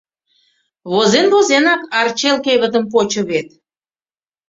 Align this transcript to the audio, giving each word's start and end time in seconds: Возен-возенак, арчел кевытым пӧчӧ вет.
Возен-возенак, 0.91 1.81
арчел 1.99 2.37
кевытым 2.45 2.83
пӧчӧ 2.91 3.21
вет. 3.29 3.47